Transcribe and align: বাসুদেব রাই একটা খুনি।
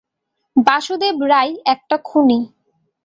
বাসুদেব 0.55 1.17
রাই 1.23 1.49
একটা 1.65 1.95
খুনি। 2.05 2.39